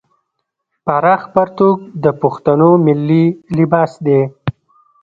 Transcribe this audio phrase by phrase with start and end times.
[0.85, 3.25] پراخ پرتوګ د پښتنو ملي
[3.57, 4.19] لباس دی.